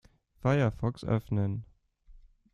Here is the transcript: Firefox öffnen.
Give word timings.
Firefox 0.43 1.03
öffnen. 1.03 1.63